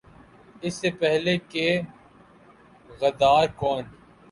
[0.61, 1.65] اس سے پہلے کہ
[3.01, 3.83] "غدار کون؟